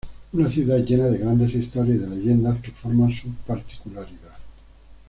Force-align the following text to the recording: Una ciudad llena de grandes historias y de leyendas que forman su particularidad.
Una 0.33 0.49
ciudad 0.49 0.79
llena 0.79 1.05
de 1.09 1.19
grandes 1.19 1.53
historias 1.53 1.97
y 1.99 2.01
de 2.01 2.09
leyendas 2.09 2.59
que 2.61 2.71
forman 2.71 3.11
su 3.11 3.29
particularidad. 3.45 4.35